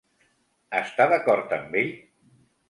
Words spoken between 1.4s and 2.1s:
amb ell?